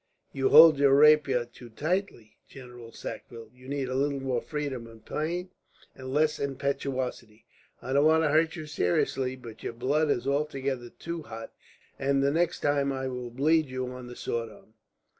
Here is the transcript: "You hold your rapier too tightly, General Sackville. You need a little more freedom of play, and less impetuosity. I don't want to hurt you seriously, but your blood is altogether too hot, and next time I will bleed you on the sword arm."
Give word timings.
"You 0.33 0.49
hold 0.49 0.79
your 0.79 0.95
rapier 0.95 1.45
too 1.45 1.69
tightly, 1.69 2.39
General 2.47 2.91
Sackville. 2.91 3.51
You 3.53 3.67
need 3.69 3.87
a 3.87 3.93
little 3.93 4.19
more 4.19 4.41
freedom 4.41 4.87
of 4.87 5.05
play, 5.05 5.49
and 5.93 6.11
less 6.11 6.39
impetuosity. 6.39 7.45
I 7.83 7.93
don't 7.93 8.05
want 8.07 8.23
to 8.23 8.29
hurt 8.29 8.55
you 8.55 8.65
seriously, 8.65 9.35
but 9.35 9.61
your 9.61 9.73
blood 9.73 10.09
is 10.09 10.25
altogether 10.25 10.89
too 10.89 11.21
hot, 11.21 11.53
and 11.99 12.19
next 12.21 12.61
time 12.61 12.91
I 12.91 13.09
will 13.09 13.29
bleed 13.29 13.67
you 13.67 13.89
on 13.91 14.07
the 14.07 14.15
sword 14.15 14.49
arm." 14.49 14.73